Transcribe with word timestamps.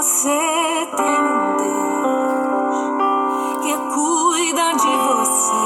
você 0.00 0.88
tem 0.96 1.06
um 1.06 1.56
Deus 1.58 2.76
que 3.60 3.76
cuida 3.94 4.72
de 4.72 4.92
você 4.96 5.60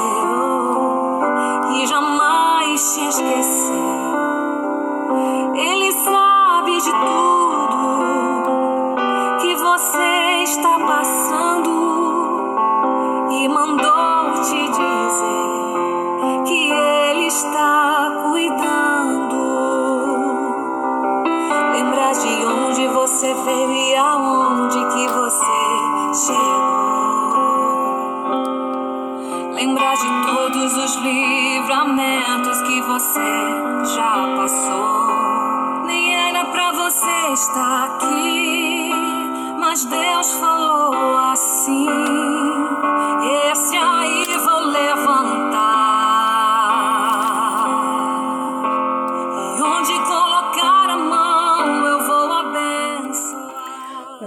e 1.77 1.87
jamais 1.87 2.95
te 2.95 3.07
esqueceu. 3.07 3.75
Ele 5.55 5.93
sabe 5.93 6.81
de 6.81 6.91
tudo 6.91 7.77
que 9.41 9.55
você 9.55 10.43
está 10.43 10.81
passando 10.81 11.71
e 13.31 13.49
mandou 13.49 14.33
te 14.43 14.69
dizer 14.69 16.43
que 16.45 16.73
Ele 16.73 17.27
está 17.29 18.11
cuidando. 18.25 19.45
Lembrar 21.73 22.15
de 22.15 22.47
onde 22.47 22.89
você 22.89 23.33
veio 23.33 23.84
chegou. 26.15 26.65
Lembrar 29.55 29.95
de 29.95 30.09
todos 30.27 30.77
os 30.77 30.97
livramentos 30.97 32.63
que 32.63 32.81
você 32.83 33.95
já 33.95 34.35
passou. 34.37 35.85
Nem 35.87 36.15
era 36.15 36.45
pra 36.47 36.73
você 36.73 37.33
estar 37.33 37.85
aqui, 37.85 38.91
mas 39.59 39.85
Deus 39.85 40.35
falou 40.35 41.17
assim: 41.33 41.89
Esse 43.51 43.77
aí 43.77 44.25
vou 44.45 44.61
levantar. 44.67 45.65
E 49.57 49.63
onde 49.63 49.93
colocar 50.01 50.91
a 50.91 50.97
mão 50.97 51.87
eu 51.87 52.07
vou 52.07 52.33
abençoar. 52.33 53.45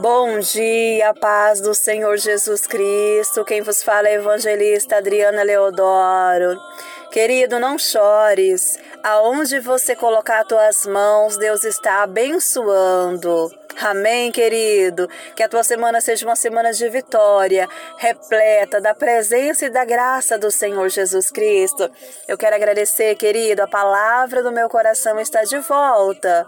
Bom 0.01 0.39
dia, 0.39 0.86
paz 1.13 1.61
do 1.61 1.73
Senhor 1.73 2.17
Jesus 2.17 2.65
Cristo. 2.65 3.45
Quem 3.45 3.61
vos 3.61 3.83
fala 3.83 4.07
é 4.07 4.11
a 4.11 4.15
evangelista 4.15 4.97
Adriana 4.97 5.43
Leodoro. 5.43 6.59
Querido, 7.11 7.59
não 7.59 7.77
chores. 7.77 8.77
Aonde 9.03 9.59
você 9.59 9.95
colocar 9.95 10.43
tuas 10.43 10.85
mãos, 10.85 11.37
Deus 11.37 11.63
está 11.63 12.03
abençoando. 12.03 13.51
Amém, 13.79 14.31
querido. 14.31 15.07
Que 15.35 15.43
a 15.43 15.49
tua 15.49 15.63
semana 15.63 16.01
seja 16.01 16.25
uma 16.25 16.35
semana 16.35 16.73
de 16.73 16.89
vitória, 16.89 17.67
repleta 17.97 18.81
da 18.81 18.93
presença 18.93 19.65
e 19.65 19.69
da 19.69 19.85
graça 19.85 20.37
do 20.37 20.49
Senhor 20.49 20.89
Jesus 20.89 21.29
Cristo. 21.29 21.89
Eu 22.27 22.37
quero 22.37 22.55
agradecer, 22.55 23.15
querido, 23.15 23.61
a 23.61 23.67
palavra 23.67 24.41
do 24.41 24.51
meu 24.51 24.67
coração 24.67 25.19
está 25.19 25.43
de 25.43 25.59
volta 25.59 26.47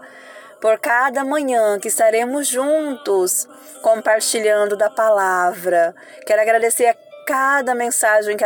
por 0.60 0.78
cada 0.78 1.24
manhã 1.24 1.78
que 1.78 1.88
estaremos 1.88 2.46
juntos 2.46 3.48
compartilhando 3.82 4.76
da 4.76 4.90
palavra. 4.90 5.94
Quero 6.26 6.42
agradecer 6.42 6.86
a 6.86 6.96
cada 7.26 7.74
mensagem 7.74 8.36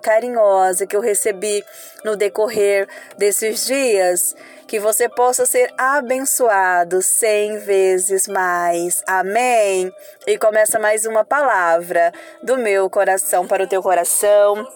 carinhosa 0.00 0.86
que 0.86 0.96
eu 0.96 1.00
recebi 1.00 1.62
no 2.02 2.16
decorrer 2.16 2.88
desses 3.16 3.66
dias. 3.66 4.34
Que 4.66 4.80
você 4.80 5.06
possa 5.06 5.44
ser 5.44 5.70
abençoado 5.76 7.02
cem 7.02 7.58
vezes 7.58 8.26
mais. 8.26 9.02
Amém? 9.06 9.94
E 10.26 10.38
começa 10.38 10.78
mais 10.78 11.04
uma 11.04 11.24
palavra 11.24 12.10
do 12.42 12.56
meu 12.56 12.88
coração 12.88 13.46
para 13.46 13.64
o 13.64 13.68
teu 13.68 13.82
coração. 13.82 14.66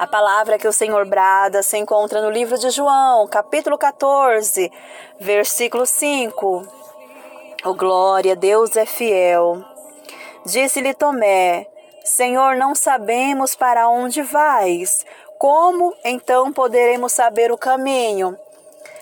A 0.00 0.06
palavra 0.06 0.56
que 0.56 0.66
o 0.66 0.72
Senhor 0.72 1.04
brada 1.04 1.62
se 1.62 1.76
encontra 1.76 2.22
no 2.22 2.30
livro 2.30 2.56
de 2.56 2.70
João, 2.70 3.26
capítulo 3.26 3.76
14, 3.76 4.72
versículo 5.18 5.84
5. 5.84 6.66
Oh, 7.66 7.74
glória, 7.74 8.34
Deus 8.34 8.74
é 8.78 8.86
fiel. 8.86 9.62
Disse-lhe 10.46 10.94
Tomé: 10.94 11.66
Senhor, 12.02 12.56
não 12.56 12.74
sabemos 12.74 13.54
para 13.54 13.90
onde 13.90 14.22
vais. 14.22 15.04
Como 15.38 15.94
então 16.02 16.50
poderemos 16.50 17.12
saber 17.12 17.52
o 17.52 17.58
caminho? 17.58 18.38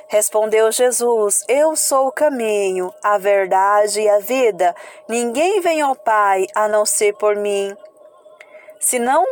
Respondeu 0.09 0.73
Jesus: 0.73 1.45
Eu 1.47 1.77
sou 1.77 2.09
o 2.09 2.13
caminho, 2.13 2.93
a 3.05 3.17
verdade 3.19 4.01
e 4.01 4.09
a 4.09 4.19
vida. 4.19 4.75
Ninguém 5.09 5.61
vem 5.61 5.81
ao 5.81 5.95
Pai 5.95 6.49
a 6.57 6.67
não 6.67 6.85
ser 6.85 7.15
por 7.15 7.37
mim. 7.37 7.77
Se 8.81 8.99
não 8.99 9.25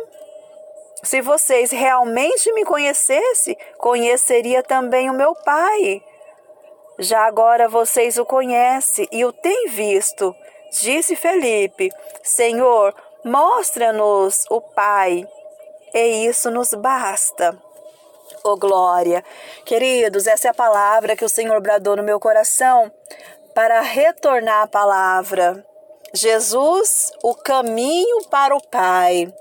se 1.06 1.20
vocês 1.20 1.70
realmente 1.70 2.52
me 2.52 2.64
conhecessem, 2.64 3.56
conheceria 3.78 4.62
também 4.62 5.08
o 5.08 5.14
meu 5.14 5.34
Pai. 5.36 6.02
Já 6.98 7.26
agora 7.26 7.68
vocês 7.68 8.18
o 8.18 8.26
conhecem 8.26 9.06
e 9.12 9.24
o 9.24 9.32
têm 9.32 9.68
visto. 9.68 10.34
Disse 10.82 11.14
Felipe: 11.14 11.90
Senhor, 12.24 12.92
mostra-nos 13.24 14.44
o 14.50 14.60
Pai, 14.60 15.26
e 15.94 16.26
isso 16.26 16.50
nos 16.50 16.74
basta. 16.74 17.56
Oh 18.42 18.56
glória! 18.56 19.24
Queridos, 19.64 20.26
essa 20.26 20.48
é 20.48 20.50
a 20.50 20.54
palavra 20.54 21.14
que 21.14 21.24
o 21.24 21.28
Senhor 21.28 21.60
bradou 21.60 21.94
no 21.94 22.02
meu 22.02 22.18
coração 22.18 22.90
para 23.54 23.80
retornar 23.80 24.62
a 24.62 24.66
palavra. 24.66 25.64
Jesus, 26.12 27.12
o 27.22 27.34
caminho 27.34 28.24
para 28.28 28.56
o 28.56 28.60
Pai. 28.60 29.32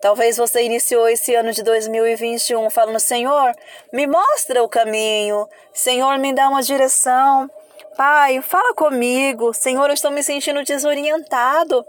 Talvez 0.00 0.38
você 0.38 0.62
iniciou 0.62 1.08
esse 1.08 1.34
ano 1.34 1.52
de 1.52 1.62
2021 1.62 2.70
falando: 2.70 2.98
Senhor, 2.98 3.54
me 3.92 4.06
mostra 4.06 4.62
o 4.62 4.68
caminho. 4.68 5.46
Senhor, 5.72 6.18
me 6.18 6.32
dá 6.32 6.48
uma 6.48 6.62
direção. 6.62 7.50
Pai, 7.96 8.40
fala 8.40 8.74
comigo. 8.74 9.52
Senhor, 9.52 9.88
eu 9.88 9.94
estou 9.94 10.10
me 10.10 10.22
sentindo 10.22 10.64
desorientado. 10.64 11.84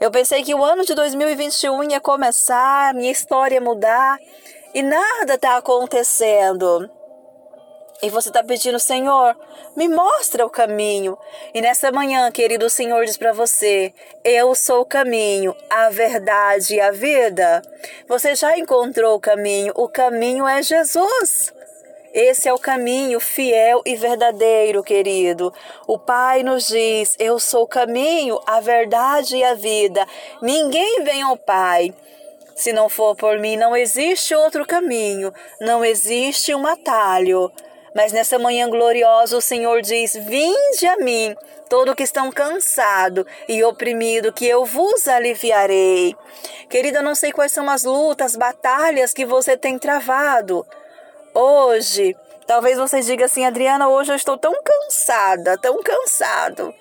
Eu 0.00 0.10
pensei 0.10 0.42
que 0.42 0.54
o 0.54 0.62
ano 0.62 0.84
de 0.84 0.94
2021 0.94 1.90
ia 1.90 2.00
começar, 2.00 2.92
minha 2.94 3.12
história 3.12 3.54
ia 3.54 3.60
mudar 3.60 4.18
e 4.74 4.82
nada 4.82 5.34
está 5.34 5.56
acontecendo. 5.56 6.90
E 8.04 8.10
você 8.10 8.28
está 8.28 8.44
pedindo, 8.44 8.78
Senhor, 8.78 9.34
me 9.74 9.88
mostra 9.88 10.44
o 10.44 10.50
caminho. 10.50 11.16
E 11.54 11.62
nessa 11.62 11.90
manhã, 11.90 12.30
querido, 12.30 12.66
o 12.66 12.70
Senhor 12.70 13.02
diz 13.06 13.16
para 13.16 13.32
você: 13.32 13.94
Eu 14.22 14.54
sou 14.54 14.82
o 14.82 14.84
caminho, 14.84 15.56
a 15.70 15.88
verdade 15.88 16.74
e 16.74 16.80
a 16.82 16.90
vida. 16.90 17.62
Você 18.06 18.34
já 18.34 18.58
encontrou 18.58 19.14
o 19.16 19.20
caminho, 19.20 19.72
o 19.74 19.88
caminho 19.88 20.46
é 20.46 20.62
Jesus. 20.62 21.50
Esse 22.12 22.46
é 22.46 22.52
o 22.52 22.58
caminho 22.58 23.18
fiel 23.18 23.80
e 23.86 23.96
verdadeiro, 23.96 24.82
querido. 24.82 25.50
O 25.86 25.98
Pai 25.98 26.42
nos 26.42 26.66
diz: 26.68 27.16
Eu 27.18 27.40
sou 27.40 27.62
o 27.62 27.66
caminho, 27.66 28.38
a 28.46 28.60
verdade 28.60 29.34
e 29.34 29.42
a 29.42 29.54
vida. 29.54 30.06
Ninguém 30.42 31.02
vem 31.04 31.22
ao 31.22 31.38
Pai. 31.38 31.94
Se 32.54 32.70
não 32.70 32.90
for 32.90 33.16
por 33.16 33.38
mim, 33.38 33.56
não 33.56 33.74
existe 33.74 34.34
outro 34.34 34.66
caminho, 34.66 35.32
não 35.58 35.82
existe 35.82 36.54
um 36.54 36.66
atalho. 36.66 37.50
Mas 37.94 38.12
nessa 38.12 38.38
manhã 38.38 38.68
gloriosa 38.68 39.36
o 39.36 39.40
Senhor 39.40 39.80
diz: 39.80 40.14
Vinde 40.14 40.86
a 40.86 40.96
mim, 40.96 41.34
todo 41.70 41.94
que 41.94 42.02
estão 42.02 42.30
cansado 42.32 43.24
e 43.48 43.62
oprimido, 43.62 44.32
que 44.32 44.46
eu 44.46 44.64
vos 44.64 45.06
aliviarei. 45.06 46.16
Querida, 46.68 47.00
não 47.00 47.14
sei 47.14 47.30
quais 47.30 47.52
são 47.52 47.70
as 47.70 47.84
lutas, 47.84 48.34
batalhas 48.34 49.14
que 49.14 49.24
você 49.24 49.56
tem 49.56 49.78
travado. 49.78 50.66
Hoje, 51.32 52.16
talvez 52.46 52.78
você 52.78 53.00
diga 53.00 53.26
assim, 53.26 53.44
Adriana, 53.44 53.88
hoje 53.88 54.12
eu 54.12 54.16
estou 54.16 54.36
tão 54.36 54.54
cansada, 54.62 55.56
tão 55.56 55.80
cansado. 55.80 56.74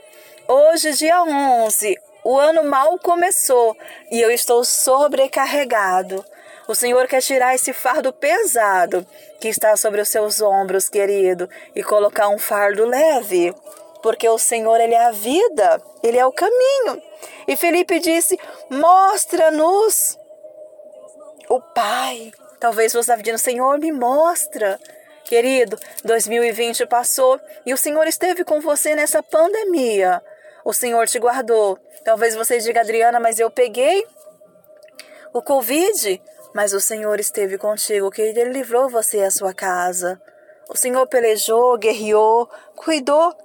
Hoje, 0.47 0.93
dia 0.93 1.23
11, 1.23 1.95
o 2.23 2.37
ano 2.37 2.63
mal 2.63 2.97
começou 2.97 3.77
e 4.11 4.19
eu 4.19 4.31
estou 4.31 4.63
sobrecarregado. 4.63 6.25
O 6.67 6.75
Senhor 6.75 7.07
quer 7.07 7.21
tirar 7.21 7.53
esse 7.53 7.73
fardo 7.73 8.13
pesado 8.13 9.05
que 9.39 9.47
está 9.47 9.75
sobre 9.75 10.01
os 10.01 10.09
seus 10.09 10.41
ombros, 10.41 10.87
querido, 10.87 11.49
e 11.75 11.83
colocar 11.83 12.29
um 12.29 12.37
fardo 12.37 12.85
leve, 12.85 13.53
porque 14.01 14.27
o 14.29 14.37
Senhor 14.37 14.79
ele 14.79 14.93
é 14.93 15.05
a 15.05 15.11
vida, 15.11 15.81
ele 16.01 16.17
é 16.17 16.25
o 16.25 16.31
caminho. 16.31 17.01
E 17.47 17.55
Felipe 17.55 17.99
disse: 17.99 18.39
"Mostra-nos 18.69 20.17
o 21.49 21.59
Pai". 21.59 22.31
Talvez 22.59 22.93
você 22.93 22.99
está 22.99 23.17
pedindo: 23.17 23.37
"Senhor, 23.37 23.77
me 23.77 23.91
mostra". 23.91 24.79
Querido, 25.25 25.79
2020 26.03 26.85
passou 26.85 27.39
e 27.65 27.73
o 27.73 27.77
Senhor 27.77 28.05
esteve 28.07 28.43
com 28.43 28.59
você 28.59 28.93
nessa 28.93 29.23
pandemia. 29.23 30.21
O 30.65 30.73
Senhor 30.73 31.07
te 31.07 31.17
guardou. 31.17 31.77
Talvez 32.03 32.35
você 32.35 32.59
diga, 32.59 32.81
Adriana, 32.81 33.19
mas 33.19 33.39
eu 33.39 33.49
peguei 33.49 34.05
o 35.33 35.41
Covid, 35.41 36.21
mas 36.53 36.73
o 36.73 36.79
Senhor 36.79 37.19
esteve 37.19 37.57
contigo, 37.57 38.11
que 38.11 38.21
Ele 38.21 38.45
livrou 38.45 38.89
você 38.89 39.17
e 39.17 39.23
a 39.23 39.31
sua 39.31 39.53
casa. 39.53 40.21
O 40.69 40.77
Senhor 40.77 41.05
pelejou, 41.07 41.77
guerreou, 41.77 42.49
cuidou. 42.75 43.35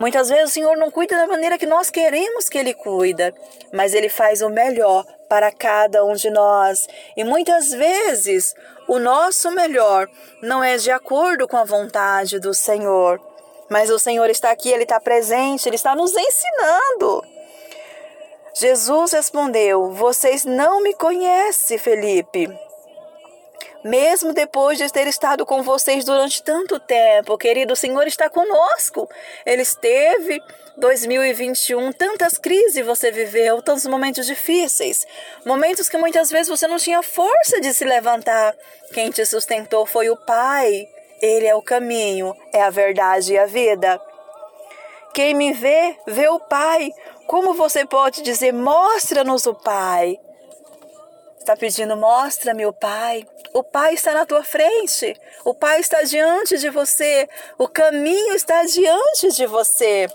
Muitas 0.00 0.28
vezes 0.28 0.50
o 0.50 0.52
Senhor 0.52 0.76
não 0.76 0.90
cuida 0.90 1.16
da 1.16 1.26
maneira 1.26 1.58
que 1.58 1.66
nós 1.66 1.90
queremos 1.90 2.48
que 2.48 2.56
Ele 2.56 2.72
cuida, 2.72 3.34
mas 3.72 3.94
Ele 3.94 4.08
faz 4.08 4.42
o 4.42 4.48
melhor 4.48 5.04
para 5.28 5.52
cada 5.52 6.04
um 6.04 6.14
de 6.14 6.30
nós. 6.30 6.86
E 7.16 7.24
muitas 7.24 7.70
vezes 7.70 8.54
o 8.88 8.98
nosso 8.98 9.50
melhor 9.50 10.08
não 10.42 10.62
é 10.62 10.76
de 10.76 10.90
acordo 10.90 11.46
com 11.46 11.56
a 11.56 11.64
vontade 11.64 12.38
do 12.38 12.54
Senhor. 12.54 13.20
Mas 13.68 13.90
o 13.90 13.98
Senhor 13.98 14.30
está 14.30 14.50
aqui, 14.50 14.70
Ele 14.70 14.84
está 14.84 14.98
presente, 14.98 15.68
Ele 15.68 15.76
está 15.76 15.94
nos 15.94 16.12
ensinando. 16.16 17.22
Jesus 18.54 19.12
respondeu: 19.12 19.92
Vocês 19.92 20.44
não 20.44 20.82
me 20.82 20.94
conhecem, 20.94 21.78
Felipe. 21.78 22.48
Mesmo 23.84 24.32
depois 24.32 24.76
de 24.76 24.90
ter 24.90 25.06
estado 25.06 25.46
com 25.46 25.62
vocês 25.62 26.04
durante 26.04 26.42
tanto 26.42 26.80
tempo, 26.80 27.38
querido, 27.38 27.74
o 27.74 27.76
Senhor 27.76 28.06
está 28.06 28.28
conosco. 28.28 29.08
Ele 29.46 29.62
esteve 29.62 30.42
2021, 30.76 31.92
tantas 31.92 32.36
crises 32.36 32.84
você 32.84 33.12
viveu, 33.12 33.62
tantos 33.62 33.86
momentos 33.86 34.26
difíceis, 34.26 35.06
momentos 35.44 35.88
que 35.88 35.96
muitas 35.96 36.28
vezes 36.30 36.48
você 36.48 36.66
não 36.66 36.76
tinha 36.76 37.02
força 37.02 37.60
de 37.60 37.72
se 37.72 37.84
levantar. 37.84 38.54
Quem 38.92 39.10
te 39.10 39.24
sustentou 39.24 39.86
foi 39.86 40.10
o 40.10 40.16
Pai. 40.16 40.88
Ele 41.22 41.46
é 41.46 41.54
o 41.54 41.62
caminho, 41.62 42.34
é 42.52 42.62
a 42.62 42.70
verdade 42.70 43.32
e 43.32 43.38
a 43.38 43.46
vida. 43.46 44.00
Quem 45.14 45.34
me 45.34 45.52
vê, 45.52 45.96
vê 46.06 46.28
o 46.28 46.38
Pai. 46.38 46.92
Como 47.28 47.52
você 47.52 47.84
pode 47.84 48.22
dizer, 48.22 48.54
mostra-nos 48.54 49.44
o 49.44 49.52
Pai? 49.52 50.18
Está 51.38 51.54
pedindo, 51.54 51.94
mostra-me 51.94 52.64
o 52.64 52.72
Pai. 52.72 53.22
O 53.52 53.62
Pai 53.62 53.92
está 53.92 54.14
na 54.14 54.24
tua 54.24 54.42
frente. 54.42 55.14
O 55.44 55.52
Pai 55.52 55.78
está 55.78 56.02
diante 56.04 56.56
de 56.56 56.70
você. 56.70 57.28
O 57.58 57.68
caminho 57.68 58.34
está 58.34 58.64
diante 58.64 59.30
de 59.32 59.44
você. 59.44 60.08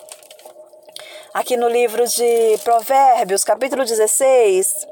Aqui 1.36 1.56
no 1.56 1.70
livro 1.70 2.08
de 2.08 2.58
Provérbios, 2.64 3.44
capítulo 3.44 3.86
16, 3.86 4.88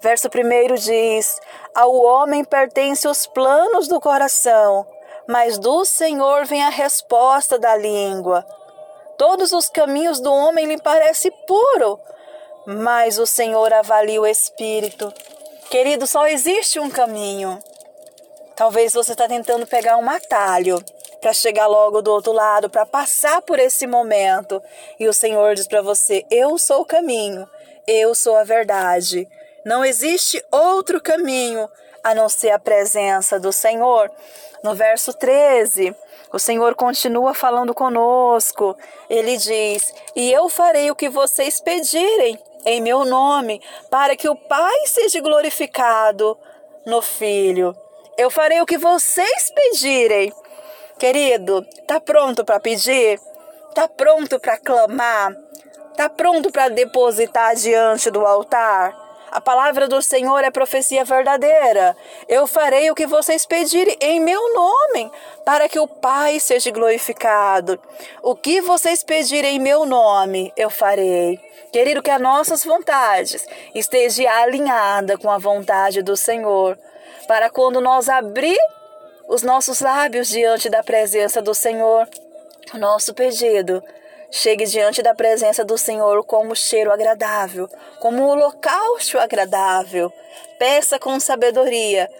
verso 0.00 0.28
1 0.28 0.74
diz: 0.76 1.38
Ao 1.74 1.94
homem 1.94 2.42
pertencem 2.42 3.10
os 3.10 3.26
planos 3.26 3.86
do 3.86 4.00
coração, 4.00 4.86
mas 5.28 5.58
do 5.58 5.84
Senhor 5.84 6.46
vem 6.46 6.62
a 6.62 6.70
resposta 6.70 7.58
da 7.58 7.76
língua. 7.76 8.46
Todos 9.18 9.52
os 9.52 9.68
caminhos 9.68 10.20
do 10.20 10.32
homem 10.32 10.66
lhe 10.66 10.80
parecem 10.80 11.32
puro, 11.46 11.98
mas 12.66 13.18
o 13.18 13.26
Senhor 13.26 13.72
avalia 13.72 14.20
o 14.20 14.26
espírito. 14.26 15.12
Querido, 15.70 16.06
só 16.06 16.26
existe 16.26 16.78
um 16.78 16.90
caminho. 16.90 17.58
Talvez 18.54 18.92
você 18.92 19.12
está 19.12 19.26
tentando 19.26 19.66
pegar 19.66 19.96
um 19.96 20.08
atalho 20.08 20.82
para 21.20 21.32
chegar 21.32 21.66
logo 21.66 22.02
do 22.02 22.12
outro 22.12 22.32
lado, 22.32 22.70
para 22.70 22.86
passar 22.86 23.42
por 23.42 23.58
esse 23.58 23.86
momento. 23.86 24.62
E 24.98 25.08
o 25.08 25.12
Senhor 25.12 25.54
diz 25.54 25.66
para 25.66 25.82
você: 25.82 26.24
Eu 26.30 26.58
sou 26.58 26.82
o 26.82 26.86
caminho, 26.86 27.48
eu 27.86 28.14
sou 28.14 28.36
a 28.36 28.44
verdade. 28.44 29.28
Não 29.64 29.84
existe 29.84 30.42
outro 30.52 31.00
caminho 31.00 31.68
a 32.06 32.14
não 32.14 32.28
ser 32.28 32.50
a 32.50 32.58
presença 32.58 33.40
do 33.40 33.52
Senhor. 33.52 34.08
No 34.62 34.76
verso 34.76 35.12
13, 35.12 35.92
o 36.32 36.38
Senhor 36.38 36.76
continua 36.76 37.34
falando 37.34 37.74
conosco. 37.74 38.76
Ele 39.10 39.36
diz: 39.36 39.92
E 40.14 40.32
eu 40.32 40.48
farei 40.48 40.88
o 40.88 40.94
que 40.94 41.08
vocês 41.08 41.60
pedirem 41.60 42.38
em 42.64 42.80
meu 42.80 43.04
nome, 43.04 43.60
para 43.90 44.14
que 44.14 44.28
o 44.28 44.36
Pai 44.36 44.86
seja 44.86 45.20
glorificado 45.20 46.38
no 46.86 47.02
Filho. 47.02 47.76
Eu 48.16 48.30
farei 48.30 48.60
o 48.60 48.66
que 48.66 48.78
vocês 48.78 49.50
pedirem. 49.50 50.32
Querido, 51.00 51.66
tá 51.88 52.00
pronto 52.00 52.44
para 52.44 52.60
pedir? 52.60 53.20
Tá 53.74 53.88
pronto 53.88 54.38
para 54.38 54.56
clamar? 54.58 55.36
Tá 55.96 56.08
pronto 56.08 56.52
para 56.52 56.68
depositar 56.68 57.56
diante 57.56 58.12
do 58.12 58.24
altar? 58.24 59.05
A 59.30 59.40
palavra 59.40 59.88
do 59.88 60.00
Senhor 60.00 60.44
é 60.44 60.50
profecia 60.50 61.04
verdadeira. 61.04 61.96
Eu 62.28 62.46
farei 62.46 62.90
o 62.90 62.94
que 62.94 63.06
vocês 63.06 63.44
pedirem 63.44 63.96
em 64.00 64.20
meu 64.20 64.54
nome, 64.54 65.10
para 65.44 65.68
que 65.68 65.78
o 65.78 65.88
Pai 65.88 66.38
seja 66.38 66.70
glorificado. 66.70 67.80
O 68.22 68.36
que 68.36 68.60
vocês 68.60 69.02
pedirem 69.02 69.56
em 69.56 69.60
meu 69.60 69.84
nome, 69.84 70.52
eu 70.56 70.70
farei. 70.70 71.40
Querido, 71.72 72.02
que 72.02 72.10
as 72.10 72.20
nossas 72.20 72.64
vontades 72.64 73.46
estejam 73.74 74.28
alinhadas 74.28 75.18
com 75.18 75.30
a 75.30 75.38
vontade 75.38 76.02
do 76.02 76.16
Senhor, 76.16 76.78
para 77.26 77.50
quando 77.50 77.80
nós 77.80 78.08
abrir 78.08 78.58
os 79.28 79.42
nossos 79.42 79.80
lábios 79.80 80.28
diante 80.28 80.70
da 80.70 80.82
presença 80.82 81.42
do 81.42 81.52
Senhor, 81.52 82.08
o 82.72 82.78
nosso 82.78 83.12
pedido 83.12 83.82
Chegue 84.30 84.66
diante 84.66 85.02
da 85.02 85.14
presença 85.14 85.64
do 85.64 85.78
Senhor 85.78 86.24
como 86.24 86.54
cheiro 86.54 86.92
agradável, 86.92 87.68
como 88.00 88.22
um 88.22 88.28
holocausto 88.28 89.18
agradável. 89.18 90.12
Peça 90.58 90.98
com 90.98 91.18
sabedoria. 91.20 92.10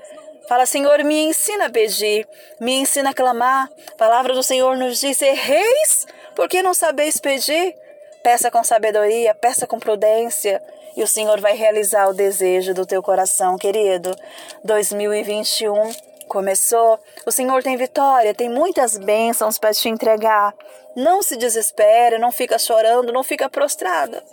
Fala, 0.48 0.64
Senhor, 0.64 1.02
me 1.02 1.24
ensina 1.24 1.66
a 1.66 1.70
pedir, 1.70 2.26
me 2.60 2.74
ensina 2.74 3.10
a 3.10 3.14
clamar. 3.14 3.68
A 3.92 3.96
palavra 3.96 4.32
do 4.32 4.42
Senhor 4.42 4.76
nos 4.76 5.00
diz: 5.00 5.20
reis, 5.20 6.06
por 6.36 6.48
que 6.48 6.62
não 6.62 6.72
sabeis 6.72 7.16
pedir? 7.16 7.74
Peça 8.22 8.50
com 8.50 8.62
sabedoria, 8.62 9.34
peça 9.34 9.66
com 9.66 9.78
prudência, 9.78 10.62
e 10.96 11.02
o 11.02 11.06
Senhor 11.06 11.40
vai 11.40 11.54
realizar 11.54 12.08
o 12.08 12.14
desejo 12.14 12.74
do 12.74 12.86
teu 12.86 13.02
coração, 13.02 13.56
querido. 13.56 14.16
2021 14.64 15.92
começou, 16.26 16.98
o 17.24 17.30
Senhor 17.30 17.62
tem 17.62 17.76
vitória, 17.76 18.34
tem 18.34 18.48
muitas 18.48 18.96
bênçãos 18.96 19.58
para 19.58 19.72
te 19.72 19.88
entregar. 19.88 20.54
Não 20.96 21.22
se 21.22 21.36
desespere, 21.36 22.16
não 22.16 22.32
fica 22.32 22.58
chorando, 22.58 23.12
não 23.12 23.22
fica 23.22 23.50
prostrada. 23.50 24.24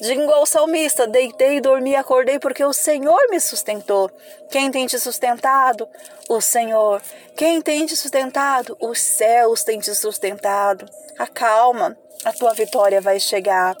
Diga 0.00 0.22
igual 0.22 0.42
o 0.42 0.46
salmista: 0.46 1.06
deitei, 1.06 1.62
dormi, 1.62 1.96
acordei, 1.96 2.38
porque 2.38 2.62
o 2.62 2.74
Senhor 2.74 3.18
me 3.30 3.40
sustentou. 3.40 4.10
Quem 4.50 4.70
tem 4.70 4.86
te 4.86 4.98
sustentado? 4.98 5.88
O 6.28 6.42
Senhor. 6.42 7.00
Quem 7.34 7.62
tem 7.62 7.86
te 7.86 7.96
sustentado? 7.96 8.76
Os 8.80 9.00
céus 9.00 9.64
têm 9.64 9.78
te 9.78 9.94
sustentado. 9.94 10.84
Acalma, 11.18 11.96
a 12.22 12.32
tua 12.32 12.52
vitória 12.52 13.00
vai 13.00 13.18
chegar. 13.18 13.74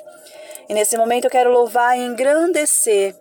E 0.66 0.72
nesse 0.72 0.96
momento 0.96 1.26
eu 1.26 1.30
quero 1.30 1.52
louvar 1.52 1.98
e 1.98 2.00
engrandecer 2.00 3.14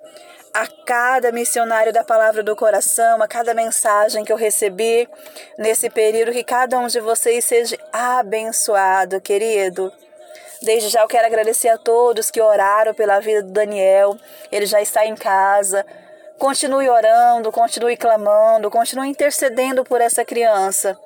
a 0.53 0.67
cada 0.85 1.31
missionário 1.31 1.91
da 1.91 2.03
palavra 2.03 2.43
do 2.43 2.55
coração, 2.55 3.21
a 3.23 3.27
cada 3.27 3.55
mensagem 3.55 4.23
que 4.23 4.31
eu 4.31 4.37
recebi 4.37 5.09
nesse 5.57 5.89
período, 5.89 6.31
que 6.31 6.43
cada 6.43 6.77
um 6.77 6.85
de 6.85 6.99
vocês 6.99 7.43
seja 7.43 7.75
abençoado, 7.91 9.19
querido. 9.19 9.91
Desde 10.61 10.89
já 10.89 11.01
eu 11.01 11.07
quero 11.07 11.25
agradecer 11.25 11.69
a 11.69 11.77
todos 11.77 12.29
que 12.29 12.39
oraram 12.39 12.93
pela 12.93 13.19
vida 13.19 13.41
do 13.41 13.51
Daniel. 13.51 14.15
Ele 14.51 14.65
já 14.65 14.81
está 14.81 15.05
em 15.05 15.15
casa. 15.15 15.85
Continue 16.37 16.89
orando, 16.89 17.51
continue 17.51 17.97
clamando, 17.97 18.69
continue 18.69 19.09
intercedendo 19.09 19.83
por 19.83 19.99
essa 19.99 20.23
criança. 20.23 20.97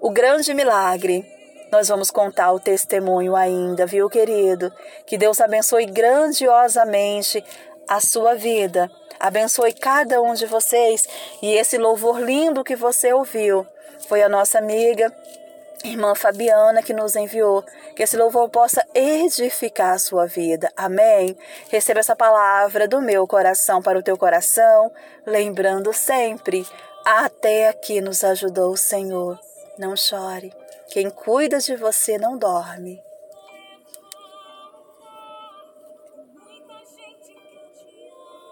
O 0.00 0.10
grande 0.10 0.54
milagre 0.54 1.24
nós 1.70 1.86
vamos 1.86 2.10
contar 2.10 2.52
o 2.52 2.58
testemunho 2.58 3.36
ainda, 3.36 3.86
viu, 3.86 4.10
querido? 4.10 4.72
Que 5.06 5.16
Deus 5.16 5.40
abençoe 5.40 5.86
grandiosamente 5.86 7.44
a 7.90 8.00
sua 8.00 8.36
vida. 8.36 8.88
Abençoe 9.18 9.72
cada 9.72 10.22
um 10.22 10.32
de 10.32 10.46
vocês. 10.46 11.08
E 11.42 11.52
esse 11.54 11.76
louvor 11.76 12.20
lindo 12.20 12.62
que 12.62 12.76
você 12.76 13.12
ouviu 13.12 13.66
foi 14.08 14.22
a 14.22 14.28
nossa 14.28 14.58
amiga, 14.58 15.12
irmã 15.84 16.14
Fabiana, 16.14 16.82
que 16.84 16.94
nos 16.94 17.16
enviou. 17.16 17.64
Que 17.96 18.04
esse 18.04 18.16
louvor 18.16 18.48
possa 18.48 18.86
edificar 18.94 19.94
a 19.94 19.98
sua 19.98 20.24
vida. 20.26 20.72
Amém? 20.76 21.36
Receba 21.68 21.98
essa 21.98 22.14
palavra 22.14 22.86
do 22.86 23.02
meu 23.02 23.26
coração 23.26 23.82
para 23.82 23.98
o 23.98 24.02
teu 24.02 24.16
coração, 24.16 24.92
lembrando 25.26 25.92
sempre: 25.92 26.64
até 27.04 27.68
aqui 27.68 28.00
nos 28.00 28.22
ajudou 28.22 28.72
o 28.72 28.76
Senhor. 28.76 29.38
Não 29.76 29.96
chore. 29.96 30.54
Quem 30.88 31.10
cuida 31.10 31.58
de 31.58 31.74
você 31.74 32.18
não 32.18 32.38
dorme. 32.38 33.02